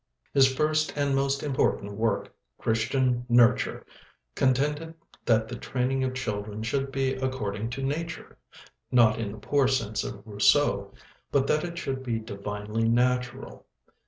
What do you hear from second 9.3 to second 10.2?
the poor sense